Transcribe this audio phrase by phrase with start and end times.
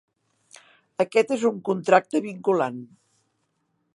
[1.03, 2.83] Aquest és un contracte vinculant.